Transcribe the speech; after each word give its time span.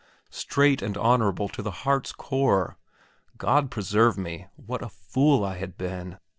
straight 0.31 0.81
and 0.81 0.97
honourable 0.97 1.47
to 1.47 1.61
the 1.61 1.69
heart's 1.85 2.11
core. 2.11 2.75
God 3.37 3.69
preserve 3.69 4.17
me, 4.17 4.47
what 4.55 4.81
a 4.81 4.89
fool 4.89 5.45
I 5.45 5.57
had 5.57 5.77
been! 5.77 6.17